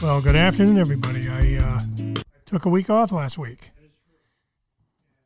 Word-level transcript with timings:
Well, 0.00 0.22
good 0.22 0.36
afternoon, 0.36 0.78
everybody. 0.78 1.17
Uh, 2.48 2.52
took 2.52 2.64
a 2.64 2.68
week 2.68 2.88
off 2.88 3.12
last 3.12 3.36
week 3.36 3.72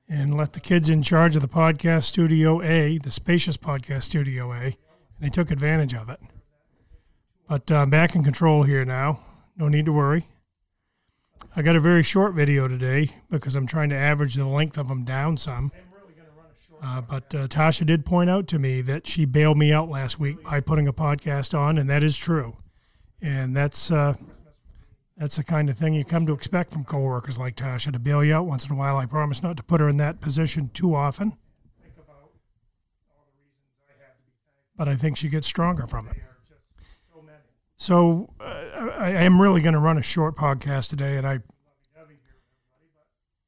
and 0.08 0.36
let 0.36 0.52
the 0.52 0.60
kids 0.60 0.88
in 0.88 1.02
charge 1.02 1.36
of 1.36 1.42
the 1.42 1.48
podcast 1.48 2.04
studio 2.04 2.60
A, 2.62 2.98
the 2.98 3.10
spacious 3.10 3.56
podcast 3.56 4.02
studio 4.02 4.52
A, 4.52 4.64
and 4.64 4.74
they 5.20 5.30
took 5.30 5.50
advantage 5.50 5.94
of 5.94 6.08
it. 6.08 6.20
But 7.48 7.70
uh, 7.70 7.76
I'm 7.76 7.90
back 7.90 8.14
in 8.14 8.24
control 8.24 8.64
here 8.64 8.84
now. 8.84 9.20
No 9.56 9.68
need 9.68 9.86
to 9.86 9.92
worry. 9.92 10.26
I 11.54 11.62
got 11.62 11.76
a 11.76 11.80
very 11.80 12.02
short 12.02 12.34
video 12.34 12.66
today 12.66 13.10
because 13.30 13.54
I'm 13.56 13.66
trying 13.66 13.90
to 13.90 13.96
average 13.96 14.34
the 14.34 14.46
length 14.46 14.78
of 14.78 14.88
them 14.88 15.04
down 15.04 15.36
some. 15.36 15.70
Uh, 16.82 17.00
but 17.02 17.32
uh, 17.34 17.46
Tasha 17.46 17.86
did 17.86 18.04
point 18.04 18.30
out 18.30 18.48
to 18.48 18.58
me 18.58 18.80
that 18.82 19.06
she 19.06 19.24
bailed 19.24 19.56
me 19.56 19.72
out 19.72 19.88
last 19.88 20.18
week 20.18 20.42
by 20.42 20.58
putting 20.60 20.88
a 20.88 20.92
podcast 20.92 21.56
on, 21.56 21.78
and 21.78 21.88
that 21.88 22.02
is 22.02 22.16
true. 22.16 22.56
And 23.20 23.54
that's 23.54 23.92
uh, 23.92 24.14
that's 25.22 25.36
the 25.36 25.44
kind 25.44 25.70
of 25.70 25.78
thing 25.78 25.94
you 25.94 26.04
come 26.04 26.26
to 26.26 26.32
expect 26.32 26.72
from 26.72 26.82
coworkers 26.82 27.38
like 27.38 27.54
Tasha 27.54 27.92
to 27.92 27.98
bail 28.00 28.24
you 28.24 28.34
out 28.34 28.46
once 28.46 28.66
in 28.66 28.72
a 28.72 28.74
while. 28.74 28.96
I 28.96 29.06
promise 29.06 29.40
not 29.40 29.56
to 29.56 29.62
put 29.62 29.80
her 29.80 29.88
in 29.88 29.96
that 29.98 30.20
position 30.20 30.68
too 30.74 30.96
often. 30.96 31.38
But 34.76 34.88
I 34.88 34.96
think 34.96 35.16
she 35.16 35.28
gets 35.28 35.46
stronger 35.46 35.86
from 35.86 36.08
it. 36.08 36.16
So 37.76 38.34
uh, 38.40 38.42
I, 38.44 39.10
I 39.10 39.22
am 39.22 39.40
really 39.40 39.60
going 39.60 39.74
to 39.74 39.78
run 39.78 39.96
a 39.96 40.02
short 40.02 40.34
podcast 40.36 40.90
today, 40.90 41.16
and 41.16 41.24
I 41.24 41.38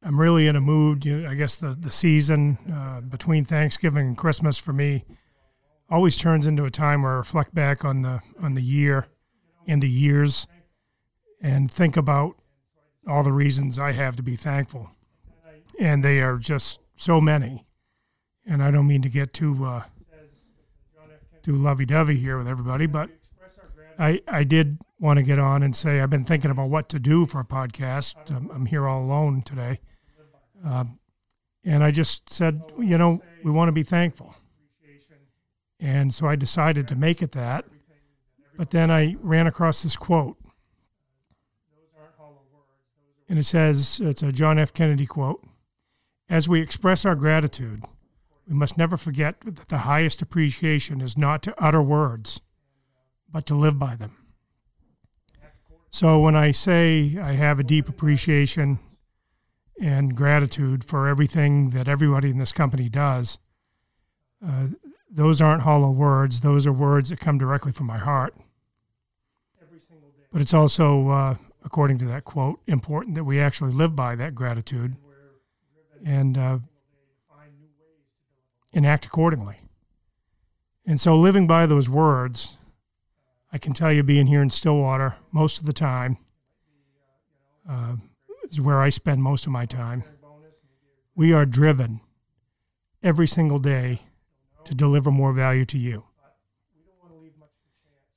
I'm 0.01 0.21
really 0.21 0.47
in 0.47 0.55
a 0.55 0.61
mood. 0.61 1.05
You 1.05 1.23
know, 1.23 1.29
I 1.29 1.35
guess 1.35 1.57
the 1.59 1.75
the 1.75 1.91
season 1.91 2.57
uh, 2.73 3.01
between 3.01 3.45
Thanksgiving 3.45 4.07
and 4.07 4.17
Christmas 4.17 4.57
for 4.57 4.73
me 4.73 5.05
always 5.91 6.17
turns 6.17 6.47
into 6.47 6.67
a 6.67 6.71
time 6.71 7.03
where 7.03 7.15
I 7.15 7.17
reflect 7.17 7.53
back 7.53 7.85
on 7.85 8.03
the 8.03 8.21
on 8.41 8.55
the 8.55 8.63
year 8.63 9.09
and 9.67 9.83
the 9.83 9.91
years 9.91 10.47
and 11.45 11.71
think 11.71 11.97
about 11.97 12.37
all 13.07 13.23
the 13.23 13.33
reasons 13.33 13.79
I 13.79 13.93
have 13.93 14.17
to 14.17 14.23
be 14.23 14.35
thankful. 14.35 14.89
And 15.79 16.03
they 16.03 16.23
are 16.23 16.39
just 16.39 16.81
so 16.97 17.21
many. 17.21 17.67
And 18.47 18.63
I 18.63 18.71
don't 18.71 18.87
mean 18.87 19.03
to 19.03 19.09
get 19.09 19.35
too 19.35 19.65
uh, 19.65 19.83
too 21.43 21.57
lovey-dovey 21.57 22.17
here 22.17 22.39
with 22.39 22.49
everybody, 22.49 22.87
but 22.87 23.11
I 23.99 24.21
I 24.27 24.45
did 24.45 24.79
want 24.99 25.19
to 25.19 25.23
get 25.23 25.39
on 25.39 25.63
and 25.63 25.77
say 25.77 26.01
I've 26.01 26.11
been 26.11 26.25
thinking 26.25 26.51
about 26.51 26.71
what 26.71 26.89
to 26.91 26.99
do 26.99 27.27
for 27.27 27.41
a 27.41 27.45
podcast. 27.45 28.15
I'm, 28.31 28.51
I'm 28.51 28.67
here 28.67 28.87
all 28.87 29.03
alone 29.03 29.43
today, 29.43 29.81
um, 30.65 30.99
and 31.65 31.85
I 31.85 31.91
just 31.91 32.31
said, 32.31 32.63
you 32.79 32.97
know, 32.97 33.23
we 33.43 33.51
want 33.51 33.69
to 33.69 33.73
be 33.73 33.83
thankful, 33.83 34.35
and 35.81 36.13
so 36.15 36.27
I 36.27 36.37
decided 36.37 36.89
to 36.89 36.97
make 36.97 37.23
it 37.23 37.33
that. 37.33 37.67
But 38.57 38.71
then 38.71 38.91
I 38.91 39.17
ran 39.21 39.47
across 39.47 39.83
this 39.83 39.97
quote 39.97 40.39
and 43.29 43.39
it 43.39 43.45
says 43.45 44.01
it's 44.03 44.23
a 44.23 44.33
John 44.33 44.59
F. 44.59 44.73
Kennedy 44.73 45.07
quote 45.07 45.45
As 46.29 46.49
we 46.49 46.61
express 46.61 47.05
our 47.05 47.15
gratitude, 47.15 47.85
we 48.47 48.55
must 48.55 48.77
never 48.77 48.97
forget 48.97 49.41
that 49.43 49.69
the 49.69 49.79
highest 49.79 50.21
appreciation 50.23 51.01
is 51.01 51.17
not 51.17 51.43
to 51.45 51.55
utter 51.63 51.83
words, 51.83 52.41
but 53.31 53.47
to 53.47 53.55
live 53.55 53.79
by 53.79 53.97
them. 53.97 54.17
So 55.91 56.19
when 56.19 56.35
I 56.35 56.51
say 56.51 57.17
I 57.23 57.33
have 57.33 57.61
a 57.61 57.65
deep 57.65 57.89
appreciation 57.89 58.81
and 59.81 60.17
gratitude 60.17 60.83
for 60.85 61.07
everything 61.07 61.71
that 61.71 61.89
everybody 61.89 62.31
in 62.31 62.39
this 62.39 62.53
company 62.53 62.89
does, 62.89 63.39
uh, 64.45 64.67
those 65.09 65.41
aren't 65.41 65.63
hollow 65.63 65.91
words. 65.91 66.41
Those 66.41 66.67
are 66.67 66.73
words 66.73 67.11
that 67.11 67.21
come 67.21 67.39
directly 67.39 67.71
from 67.71 67.87
my 67.87 67.99
heart. 67.99 68.35
But 70.33 70.43
it's 70.43 70.53
also 70.53 71.09
uh, 71.11 71.35
according 71.65 71.99
to 71.99 72.05
that 72.07 72.25
quote, 72.25 72.61
important 72.67 73.15
that 73.15 73.25
we 73.25 73.41
actually 73.41 73.73
live 73.73 73.97
by 73.97 74.15
that 74.17 74.35
gratitude 74.35 74.97
and 76.05 76.37
uh, 76.37 76.59
and 78.73 78.87
act 78.87 79.07
accordingly. 79.07 79.57
And 80.87 81.01
so, 81.01 81.17
living 81.17 81.47
by 81.47 81.67
those 81.67 81.89
words, 81.89 82.57
I 83.53 83.59
can 83.59 83.73
tell 83.73 83.93
you, 83.93 84.03
being 84.03 84.27
here 84.27 84.43
in 84.43 84.51
Stillwater 84.51 85.17
most 85.33 85.59
of 85.59 85.65
the 85.65 85.73
time 85.73 86.19
uh, 87.69 87.97
is 88.51 88.61
where 88.61 88.81
I 88.81 88.91
spend 88.91 89.23
most 89.23 89.47
of 89.47 89.53
my 89.53 89.65
time. 89.65 90.05
We 91.17 91.33
are 91.33 91.47
driven 91.47 92.01
every 93.03 93.29
single 93.29 93.59
day 93.59 94.03
to 94.65 94.75
deliver 94.75 95.11
more 95.11 95.33
value 95.33 95.65
to 95.67 95.79
you. 95.79 96.05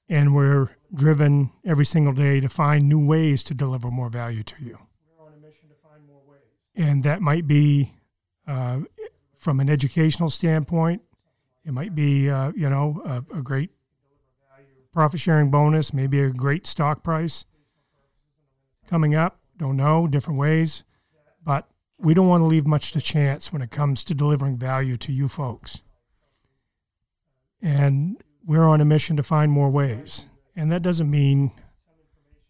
And 0.09 0.33
we're 0.33 0.69
driven 0.93 1.51
every 1.65 1.85
single 1.85 2.13
day 2.13 2.39
to 2.39 2.47
find 2.47 2.87
new 2.87 3.05
ways 3.05 3.43
to 3.43 3.53
deliver 3.53 3.91
more 3.91 4.09
value 4.09 4.43
to 4.43 4.55
you. 4.63 4.77
We're 5.17 5.25
on 5.25 5.33
a 5.33 5.37
mission 5.37 5.67
to 5.69 5.75
find 5.87 6.05
more 6.07 6.21
ways. 6.25 6.41
And 6.75 7.03
that 7.03 7.21
might 7.21 7.45
be 7.45 7.93
uh, 8.47 8.79
from 9.35 9.59
an 9.59 9.69
educational 9.69 10.29
standpoint. 10.29 11.01
It 11.65 11.73
might 11.73 11.93
be, 11.93 12.29
uh, 12.29 12.53
you 12.55 12.69
know, 12.69 13.01
a, 13.05 13.37
a 13.37 13.41
great 13.41 13.71
profit 14.93 15.19
sharing 15.19 15.51
bonus, 15.51 15.93
maybe 15.93 16.19
a 16.21 16.29
great 16.29 16.65
stock 16.65 17.03
price 17.03 17.45
coming 18.89 19.13
up. 19.13 19.39
Don't 19.57 19.75
know, 19.75 20.07
different 20.07 20.39
ways. 20.39 20.83
But 21.43 21.67
we 21.99 22.13
don't 22.13 22.27
want 22.27 22.41
to 22.41 22.45
leave 22.45 22.65
much 22.65 22.93
to 22.93 23.01
chance 23.01 23.51
when 23.51 23.61
it 23.61 23.69
comes 23.69 24.03
to 24.05 24.15
delivering 24.15 24.57
value 24.57 24.97
to 24.97 25.11
you 25.11 25.27
folks. 25.27 25.81
And 27.61 28.23
we're 28.47 28.63
on 28.63 28.79
a 28.79 28.85
mission 28.85 29.17
to 29.17 29.23
find 29.23 29.51
more 29.51 29.69
ways. 29.69 30.25
And 30.55 30.71
that 30.71 30.81
doesn't 30.81 31.11
mean 31.11 31.51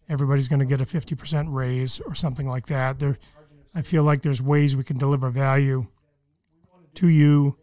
everybody's 0.08 0.48
going 0.48 0.60
to 0.60 0.64
get 0.64 0.80
a 0.80 0.86
50% 0.86 1.52
raise 1.52 2.00
or 2.00 2.14
something 2.14 2.48
like 2.48 2.66
that. 2.66 3.00
There, 3.00 3.18
I 3.74 3.82
feel 3.82 4.04
like 4.04 4.22
there's 4.22 4.40
ways 4.40 4.76
we 4.76 4.84
can 4.84 4.96
deliver 4.96 5.28
value 5.28 5.88
to 6.94 7.08
you, 7.08 7.58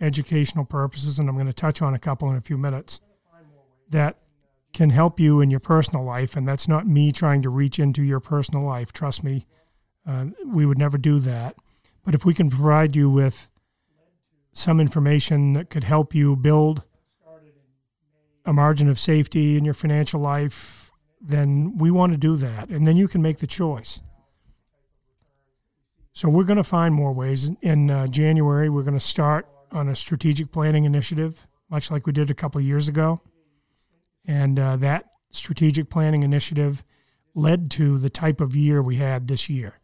educational 0.00 0.66
purposes, 0.66 1.18
and 1.18 1.28
I'm 1.28 1.34
going 1.34 1.46
to 1.46 1.52
touch 1.52 1.82
on 1.82 1.94
a 1.94 1.98
couple 1.98 2.30
in 2.30 2.36
a 2.36 2.40
few 2.40 2.58
minutes 2.58 3.00
that 3.88 4.18
can 4.72 4.90
help 4.90 5.18
you 5.18 5.40
in 5.40 5.50
your 5.50 5.58
personal 5.58 6.04
life. 6.04 6.36
And 6.36 6.46
that's 6.46 6.68
not 6.68 6.86
me 6.86 7.10
trying 7.10 7.42
to 7.42 7.48
reach 7.48 7.78
into 7.78 8.02
your 8.02 8.20
personal 8.20 8.62
life. 8.62 8.92
Trust 8.92 9.24
me, 9.24 9.46
uh, 10.06 10.26
we 10.46 10.66
would 10.66 10.78
never 10.78 10.98
do 10.98 11.18
that. 11.20 11.56
But 12.04 12.14
if 12.14 12.24
we 12.26 12.34
can 12.34 12.50
provide 12.50 12.94
you 12.94 13.10
with 13.10 13.50
some 14.52 14.80
information 14.80 15.54
that 15.54 15.70
could 15.70 15.84
help 15.84 16.14
you 16.14 16.36
build 16.36 16.84
a 18.44 18.52
margin 18.52 18.88
of 18.88 18.98
safety 18.98 19.56
in 19.56 19.64
your 19.64 19.74
financial 19.74 20.20
life, 20.20 20.92
then 21.20 21.76
we 21.76 21.90
want 21.90 22.12
to 22.12 22.18
do 22.18 22.36
that. 22.36 22.68
And 22.70 22.86
then 22.86 22.96
you 22.96 23.08
can 23.08 23.22
make 23.22 23.38
the 23.38 23.46
choice. 23.46 24.00
So 26.12 26.28
we're 26.28 26.44
going 26.44 26.56
to 26.56 26.64
find 26.64 26.94
more 26.94 27.12
ways. 27.12 27.50
In 27.62 27.90
uh, 27.90 28.06
January, 28.06 28.68
we're 28.68 28.82
going 28.82 28.98
to 28.98 29.00
start 29.00 29.46
on 29.70 29.88
a 29.88 29.96
strategic 29.96 30.50
planning 30.50 30.84
initiative, 30.84 31.46
much 31.70 31.90
like 31.90 32.06
we 32.06 32.12
did 32.12 32.30
a 32.30 32.34
couple 32.34 32.60
years 32.60 32.88
ago. 32.88 33.20
And 34.26 34.58
uh, 34.58 34.76
that 34.76 35.06
strategic 35.30 35.88
planning 35.90 36.22
initiative 36.22 36.84
led 37.34 37.70
to 37.72 37.98
the 37.98 38.10
type 38.10 38.40
of 38.40 38.56
year 38.56 38.82
we 38.82 38.96
had 38.96 39.28
this 39.28 39.48
year. 39.48 39.78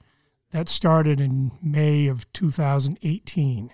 That 0.51 0.69
started 0.69 1.21
in 1.21 1.53
May 1.63 2.07
of 2.07 2.31
2018. 2.33 3.71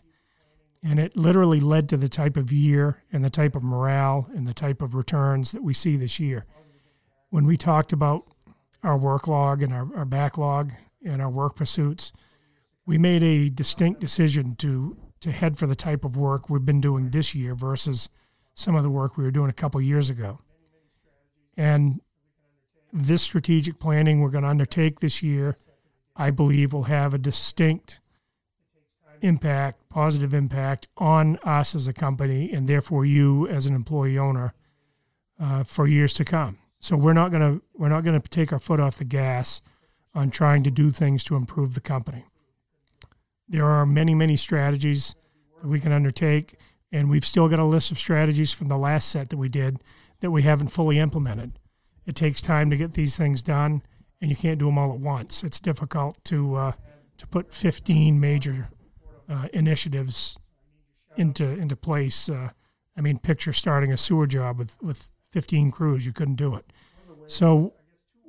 And 0.82 0.98
it 0.98 1.16
literally 1.16 1.60
led 1.60 1.88
to 1.90 1.96
the 1.96 2.08
type 2.08 2.36
of 2.36 2.52
year 2.52 3.02
and 3.12 3.24
the 3.24 3.30
type 3.30 3.54
of 3.54 3.62
morale 3.62 4.28
and 4.34 4.46
the 4.46 4.54
type 4.54 4.82
of 4.82 4.94
returns 4.94 5.52
that 5.52 5.62
we 5.62 5.74
see 5.74 5.96
this 5.96 6.18
year. 6.18 6.44
When 7.30 7.46
we 7.46 7.56
talked 7.56 7.92
about 7.92 8.24
our 8.82 8.98
work 8.98 9.28
log 9.28 9.62
and 9.62 9.72
our, 9.72 9.88
our 9.96 10.04
backlog 10.04 10.72
and 11.04 11.22
our 11.22 11.30
work 11.30 11.54
pursuits, 11.56 12.12
we 12.84 12.98
made 12.98 13.22
a 13.22 13.48
distinct 13.48 14.00
decision 14.00 14.56
to 14.56 14.96
to 15.22 15.30
head 15.30 15.56
for 15.56 15.68
the 15.68 15.76
type 15.76 16.04
of 16.04 16.16
work 16.16 16.50
we've 16.50 16.66
been 16.66 16.80
doing 16.80 17.10
this 17.10 17.32
year 17.32 17.54
versus 17.54 18.08
some 18.54 18.74
of 18.74 18.82
the 18.82 18.90
work 18.90 19.16
we 19.16 19.22
were 19.22 19.30
doing 19.30 19.48
a 19.48 19.52
couple 19.52 19.80
years 19.80 20.10
ago. 20.10 20.40
And 21.56 22.00
this 22.92 23.22
strategic 23.22 23.78
planning 23.78 24.20
we're 24.20 24.30
going 24.30 24.42
to 24.42 24.50
undertake 24.50 24.98
this 24.98 25.22
year, 25.22 25.56
I 26.16 26.30
believe, 26.30 26.72
will 26.72 26.82
have 26.84 27.14
a 27.14 27.18
distinct 27.18 28.00
impact, 29.20 29.81
positive 29.92 30.32
impact 30.32 30.86
on 30.96 31.36
us 31.44 31.74
as 31.74 31.86
a 31.86 31.92
company, 31.92 32.50
and 32.50 32.66
therefore 32.66 33.04
you 33.04 33.46
as 33.48 33.66
an 33.66 33.74
employee 33.74 34.18
owner 34.18 34.54
uh, 35.38 35.64
for 35.64 35.86
years 35.86 36.14
to 36.14 36.24
come. 36.24 36.58
So 36.80 36.96
we're 36.96 37.12
not 37.12 37.30
gonna 37.30 37.60
we're 37.74 37.90
not 37.90 38.02
gonna 38.02 38.20
take 38.20 38.52
our 38.52 38.58
foot 38.58 38.80
off 38.80 38.96
the 38.96 39.04
gas 39.04 39.60
on 40.14 40.30
trying 40.30 40.64
to 40.64 40.70
do 40.70 40.90
things 40.90 41.22
to 41.24 41.36
improve 41.36 41.74
the 41.74 41.80
company. 41.80 42.24
There 43.48 43.66
are 43.66 43.84
many, 43.84 44.14
many 44.14 44.36
strategies 44.36 45.14
that 45.60 45.68
we 45.68 45.78
can 45.78 45.92
undertake, 45.92 46.54
and 46.90 47.10
we've 47.10 47.26
still 47.26 47.48
got 47.48 47.60
a 47.60 47.64
list 47.64 47.90
of 47.90 47.98
strategies 47.98 48.50
from 48.50 48.68
the 48.68 48.78
last 48.78 49.10
set 49.10 49.28
that 49.28 49.36
we 49.36 49.50
did 49.50 49.82
that 50.20 50.30
we 50.30 50.42
haven't 50.42 50.68
fully 50.68 50.98
implemented. 50.98 51.58
It 52.06 52.16
takes 52.16 52.40
time 52.40 52.70
to 52.70 52.76
get 52.76 52.94
these 52.94 53.16
things 53.16 53.42
done, 53.42 53.82
and 54.22 54.30
you 54.30 54.36
can't 54.36 54.58
do 54.58 54.66
them 54.66 54.78
all 54.78 54.92
at 54.92 55.00
once. 55.00 55.44
It's 55.44 55.60
difficult 55.60 56.22
to 56.24 56.54
uh, 56.54 56.72
to 57.18 57.26
put 57.26 57.52
15 57.52 58.18
major 58.18 58.70
uh, 59.32 59.48
initiatives 59.52 60.38
into 61.16 61.44
into 61.44 61.76
place. 61.76 62.28
Uh, 62.28 62.50
I 62.96 63.00
mean, 63.00 63.18
picture 63.18 63.52
starting 63.52 63.92
a 63.92 63.96
sewer 63.96 64.26
job 64.26 64.58
with 64.58 64.80
with 64.82 65.10
15 65.30 65.70
crews. 65.70 66.04
You 66.04 66.12
couldn't 66.12 66.36
do 66.36 66.54
it. 66.54 66.66
So 67.26 67.72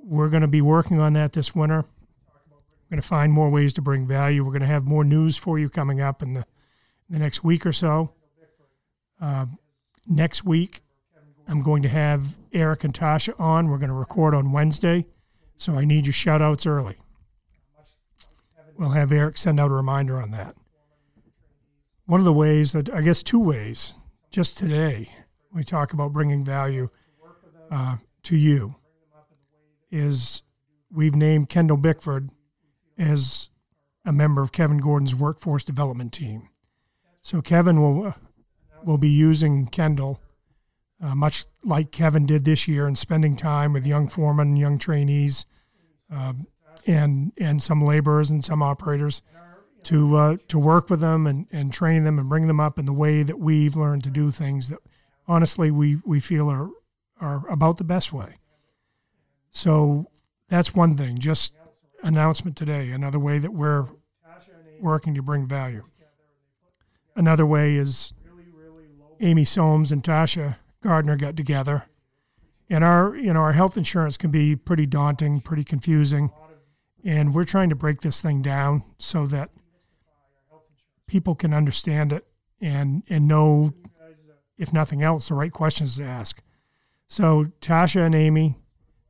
we're 0.03 0.29
going 0.29 0.41
to 0.41 0.47
be 0.47 0.61
working 0.61 0.99
on 0.99 1.13
that 1.13 1.33
this 1.33 1.53
winter. 1.53 1.85
We're 2.49 2.97
going 2.97 3.01
to 3.01 3.07
find 3.07 3.33
more 3.33 3.49
ways 3.49 3.73
to 3.73 3.81
bring 3.81 4.07
value. 4.07 4.43
We're 4.43 4.51
going 4.51 4.61
to 4.61 4.67
have 4.67 4.85
more 4.85 5.03
news 5.03 5.35
for 5.35 5.59
you 5.59 5.69
coming 5.69 5.99
up 5.99 6.21
in 6.21 6.33
the, 6.33 6.41
in 7.09 7.15
the 7.15 7.19
next 7.19 7.43
week 7.43 7.65
or 7.65 7.73
so. 7.73 8.11
Uh, 9.19 9.47
next 10.07 10.45
week, 10.45 10.83
I'm 11.47 11.63
going 11.63 11.81
to 11.83 11.89
have 11.89 12.37
Eric 12.53 12.83
and 12.83 12.93
Tasha 12.93 13.37
on. 13.39 13.69
We're 13.69 13.77
going 13.77 13.89
to 13.89 13.95
record 13.95 14.35
on 14.35 14.51
Wednesday, 14.51 15.05
so 15.57 15.75
I 15.75 15.85
need 15.85 16.05
your 16.05 16.13
shout 16.13 16.41
outs 16.41 16.65
early. 16.65 16.97
We'll 18.77 18.89
have 18.89 19.11
Eric 19.11 19.37
send 19.37 19.59
out 19.59 19.71
a 19.71 19.73
reminder 19.73 20.21
on 20.21 20.31
that. 20.31 20.55
One 22.05 22.19
of 22.19 22.25
the 22.25 22.33
ways 22.33 22.73
that, 22.73 22.93
I 22.93 23.01
guess, 23.01 23.23
two 23.23 23.39
ways, 23.39 23.93
just 24.29 24.57
today, 24.57 25.09
we 25.53 25.63
talk 25.63 25.93
about 25.93 26.11
bringing 26.11 26.43
value 26.43 26.89
uh, 27.71 27.97
to 28.23 28.35
you 28.35 28.75
is 29.89 30.43
we've 30.91 31.15
named 31.15 31.49
Kendall 31.49 31.77
Bickford 31.77 32.29
as 32.97 33.49
a 34.05 34.11
member 34.11 34.41
of 34.41 34.51
Kevin 34.51 34.79
Gordon's 34.79 35.15
workforce 35.15 35.63
development 35.63 36.11
team. 36.11 36.49
So 37.21 37.41
Kevin 37.41 37.81
will 37.81 38.07
uh, 38.07 38.13
will 38.83 38.97
be 38.97 39.09
using 39.09 39.67
Kendall 39.67 40.19
uh, 41.01 41.15
much 41.15 41.45
like 41.63 41.91
Kevin 41.91 42.25
did 42.25 42.45
this 42.45 42.67
year 42.67 42.85
and 42.85 42.97
spending 42.97 43.35
time 43.35 43.73
with 43.73 43.85
young 43.85 44.07
foremen 44.07 44.55
young 44.55 44.77
trainees 44.77 45.45
uh, 46.13 46.33
and 46.85 47.31
and 47.37 47.61
some 47.61 47.83
laborers 47.83 48.29
and 48.29 48.43
some 48.43 48.61
operators 48.61 49.21
to 49.85 50.15
uh, 50.15 50.37
to 50.47 50.59
work 50.59 50.89
with 50.89 50.99
them 50.99 51.27
and, 51.27 51.47
and 51.51 51.73
train 51.73 52.03
them 52.03 52.19
and 52.19 52.29
bring 52.29 52.47
them 52.47 52.59
up 52.59 52.79
in 52.79 52.85
the 52.85 52.93
way 52.93 53.23
that 53.23 53.39
we've 53.39 53.75
learned 53.75 54.03
to 54.03 54.09
do 54.09 54.31
things 54.31 54.69
that 54.69 54.79
honestly 55.27 55.71
we, 55.71 55.97
we 56.05 56.19
feel 56.19 56.49
are 56.49 56.69
are 57.19 57.47
about 57.49 57.77
the 57.77 57.83
best 57.83 58.11
way. 58.11 58.35
So 59.51 60.09
that's 60.49 60.75
one 60.75 60.97
thing. 60.97 61.19
Just 61.19 61.53
announcement 62.01 62.57
today. 62.57 62.91
Another 62.91 63.19
way 63.19 63.39
that 63.39 63.53
we're 63.53 63.87
working 64.79 65.13
to 65.15 65.21
bring 65.21 65.47
value. 65.47 65.83
Another 67.15 67.45
way 67.45 67.75
is 67.75 68.13
Amy 69.21 69.45
Soames 69.45 69.91
and 69.91 70.03
Tasha 70.03 70.57
Gardner 70.81 71.15
got 71.15 71.37
together, 71.37 71.85
and 72.69 72.83
our 72.83 73.15
you 73.15 73.31
know 73.31 73.39
our 73.39 73.53
health 73.53 73.77
insurance 73.77 74.17
can 74.17 74.31
be 74.31 74.55
pretty 74.55 74.85
daunting, 74.85 75.39
pretty 75.39 75.63
confusing, 75.63 76.31
and 77.03 77.33
we're 77.33 77.45
trying 77.45 77.69
to 77.69 77.75
break 77.75 78.01
this 78.01 78.21
thing 78.21 78.41
down 78.41 78.83
so 78.97 79.25
that 79.27 79.51
people 81.07 81.35
can 81.35 81.53
understand 81.53 82.11
it 82.11 82.25
and 82.61 83.03
and 83.09 83.27
know, 83.27 83.73
if 84.57 84.71
nothing 84.73 85.01
else, 85.01 85.27
the 85.27 85.33
right 85.35 85.51
questions 85.51 85.97
to 85.97 86.03
ask. 86.03 86.41
So 87.07 87.47
Tasha 87.61 88.05
and 88.05 88.15
Amy 88.15 88.57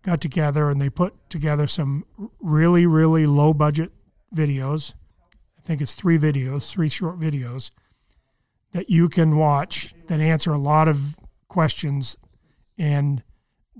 got 0.01 0.21
together 0.21 0.69
and 0.69 0.81
they 0.81 0.89
put 0.89 1.13
together 1.29 1.67
some 1.67 2.05
really, 2.39 2.85
really 2.85 3.25
low 3.25 3.53
budget 3.53 3.91
videos. 4.35 4.93
I 5.57 5.61
think 5.61 5.81
it's 5.81 5.93
three 5.93 6.17
videos, 6.17 6.69
three 6.69 6.89
short 6.89 7.19
videos 7.19 7.71
that 8.73 8.89
you 8.89 9.07
can 9.07 9.37
watch 9.37 9.93
that 10.07 10.19
answer 10.19 10.51
a 10.51 10.57
lot 10.57 10.87
of 10.87 11.17
questions 11.47 12.17
and 12.77 13.23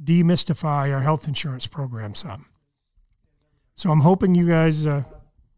demystify 0.01 0.93
our 0.93 1.01
health 1.01 1.27
insurance 1.27 1.67
program 1.67 2.15
some. 2.15 2.45
So 3.75 3.89
I'm 3.91 4.01
hoping 4.01 4.35
you 4.35 4.47
guys 4.47 4.87
uh, 4.87 5.03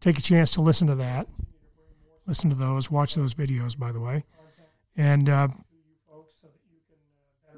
take 0.00 0.18
a 0.18 0.22
chance 0.22 0.50
to 0.52 0.62
listen 0.62 0.86
to 0.88 0.94
that. 0.96 1.28
Listen 2.26 2.50
to 2.50 2.56
those, 2.56 2.90
watch 2.90 3.14
those 3.14 3.34
videos, 3.34 3.78
by 3.78 3.92
the 3.92 4.00
way, 4.00 4.24
and 4.96 5.28
uh, 5.28 5.48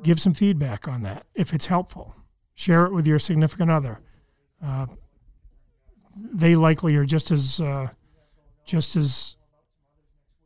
give 0.03 0.21
some 0.21 0.35
feedback 0.35 0.87
on 0.87 1.03
that 1.03 1.27
if 1.35 1.55
it's 1.55 1.67
helpful 1.67 2.15
share 2.59 2.87
it 2.87 2.93
with 2.93 3.07
your 3.07 3.21
significant 3.21 3.71
other. 3.71 4.01
Uh, 4.63 4.87
they 6.17 6.57
likely 6.57 6.97
are 6.97 7.05
just 7.05 7.31
as 7.31 7.61
uh, 7.61 7.87
just 8.65 8.97
as 8.97 9.37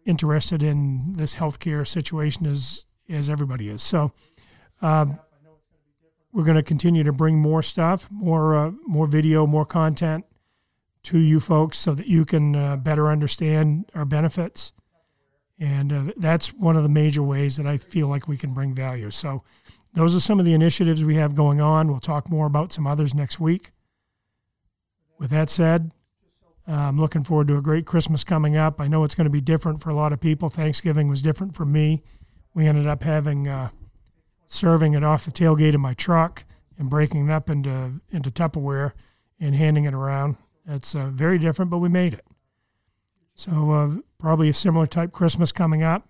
interested 0.04 0.62
in 0.62 1.14
this 1.16 1.34
healthcare 1.34 1.88
situation 1.88 2.44
as 2.44 2.86
as 3.08 3.30
everybody 3.30 3.70
is. 3.70 3.82
So 3.82 4.12
um, 4.82 5.19
we're 6.34 6.44
going 6.44 6.56
to 6.56 6.62
continue 6.62 7.02
to 7.04 7.12
bring 7.12 7.38
more 7.38 7.62
stuff, 7.62 8.06
more 8.10 8.56
uh, 8.56 8.72
more 8.86 9.06
video, 9.06 9.46
more 9.46 9.64
content 9.64 10.26
to 11.04 11.19
you 11.19 11.40
folks, 11.40 11.78
so 11.78 11.94
that 11.94 12.06
you 12.06 12.25
can 12.25 12.54
uh, 12.54 12.76
better 12.76 13.10
understand 13.10 13.90
our 13.94 14.04
benefits. 14.04 14.72
And 15.58 15.93
uh, 15.93 16.12
that's 16.16 16.52
one 16.52 16.76
of 16.76 16.82
the 16.82 16.88
major 16.88 17.22
ways 17.22 17.56
that 17.56 17.66
I 17.66 17.76
feel 17.76 18.08
like 18.08 18.26
we 18.28 18.37
can 18.37 18.52
bring 18.52 18.75
value. 18.75 19.10
So 19.10 19.43
those 19.94 20.16
are 20.16 20.20
some 20.20 20.38
of 20.40 20.46
the 20.46 20.54
initiatives 20.54 21.04
we 21.04 21.16
have 21.16 21.34
going 21.34 21.60
on. 21.60 21.88
We'll 21.88 22.00
talk 22.00 22.31
more 22.31 22.46
about 22.46 22.72
some 22.72 22.87
others 22.87 23.14
next 23.14 23.38
week. 23.38 23.72
With 25.19 25.31
that 25.31 25.50
said, 25.50 25.93
uh, 26.66 26.72
I'm 26.72 27.00
looking 27.00 27.25
forward 27.25 27.48
to 27.48 27.56
a 27.56 27.62
great 27.62 27.87
Christmas 27.87 28.25
coming 28.25 28.56
up. 28.56 28.81
I 28.81 28.88
know 28.88 29.05
it's 29.05 29.14
going 29.14 29.26
to 29.26 29.31
be 29.31 29.40
different 29.40 29.81
for 29.81 29.90
a 29.90 29.94
lot 29.94 30.12
of 30.12 30.20
people. 30.20 30.48
Thanksgiving 30.48 31.08
was 31.08 31.22
different 31.22 31.55
for 31.55 31.64
me. 31.64 32.02
We 32.55 32.66
ended 32.66 32.87
up 32.87 33.02
having 33.02 33.48
uh, 33.48 33.70
serving 34.46 34.94
it 34.94 35.05
off 35.05 35.25
the 35.25 35.32
tailgate 35.32 35.75
of 35.75 35.81
my 35.81 35.94
truck 35.94 36.44
and 36.78 36.88
breaking 36.88 37.28
it 37.28 37.32
up 37.32 37.50
into 37.50 38.00
into 38.10 38.31
Tupperware 38.31 38.93
and 39.40 39.55
handing 39.55 39.84
it 39.84 39.94
around. 39.94 40.37
It's 40.67 40.94
uh, 40.94 41.09
very 41.09 41.38
different, 41.38 41.70
but 41.70 41.79
we 41.79 41.88
made 41.88 42.14
it. 42.14 42.25
So 43.35 43.73
uh, 43.73 43.91
probably 44.19 44.49
a 44.49 44.55
similar 44.55 44.87
type 44.87 45.12
Christmas 45.12 45.53
coming 45.53 45.82
up 45.82 46.06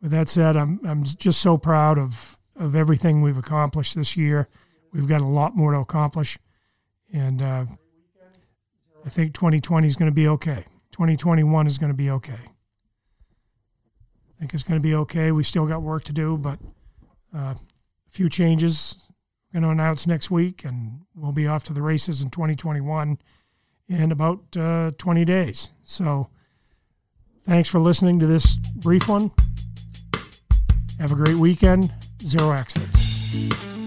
with 0.00 0.10
that 0.12 0.28
said, 0.28 0.56
I'm 0.56 0.80
I'm 0.84 1.04
just 1.04 1.40
so 1.40 1.58
proud 1.58 1.98
of 1.98 2.38
of 2.56 2.74
everything 2.74 3.22
we've 3.22 3.38
accomplished 3.38 3.94
this 3.94 4.16
year. 4.16 4.48
We've 4.92 5.08
got 5.08 5.20
a 5.20 5.26
lot 5.26 5.56
more 5.56 5.72
to 5.72 5.78
accomplish, 5.78 6.38
and 7.12 7.42
uh, 7.42 7.66
I 9.04 9.08
think 9.08 9.34
2020 9.34 9.86
is 9.86 9.96
going 9.96 10.10
to 10.10 10.14
be 10.14 10.28
okay. 10.28 10.64
2021 10.92 11.66
is 11.66 11.78
going 11.78 11.90
to 11.90 11.96
be 11.96 12.10
okay. 12.10 12.32
I 12.32 14.40
think 14.40 14.54
it's 14.54 14.62
going 14.62 14.80
to 14.80 14.82
be 14.82 14.94
okay. 14.94 15.32
We 15.32 15.42
still 15.42 15.66
got 15.66 15.82
work 15.82 16.04
to 16.04 16.12
do, 16.12 16.38
but 16.38 16.58
uh, 17.34 17.54
a 17.54 17.56
few 18.10 18.28
changes 18.28 19.07
we're 19.52 19.60
going 19.60 19.76
to 19.76 19.82
announce 19.82 20.06
next 20.06 20.30
week, 20.30 20.64
and 20.64 21.00
we'll 21.14 21.32
be 21.32 21.46
off 21.46 21.64
to 21.64 21.72
the 21.72 21.82
races 21.82 22.20
in 22.20 22.30
2021 22.30 23.18
in 23.88 24.12
about 24.12 24.40
uh, 24.56 24.90
20 24.98 25.24
days. 25.24 25.70
So, 25.84 26.28
thanks 27.44 27.68
for 27.68 27.78
listening 27.78 28.18
to 28.20 28.26
this 28.26 28.56
brief 28.56 29.08
one. 29.08 29.30
Have 30.98 31.12
a 31.12 31.16
great 31.16 31.36
weekend. 31.36 31.92
Zero 32.20 32.52
accidents. 32.52 33.77